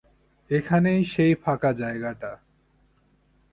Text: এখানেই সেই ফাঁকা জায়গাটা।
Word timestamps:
এখানেই 0.49 1.01
সেই 1.05 1.33
ফাঁকা 1.35 1.71
জায়গাটা। 1.73 2.31